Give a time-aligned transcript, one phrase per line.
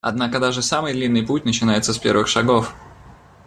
[0.03, 2.73] Однако даже самый длинный путь начинается с первых шагов.